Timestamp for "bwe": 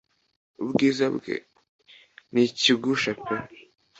1.15-1.35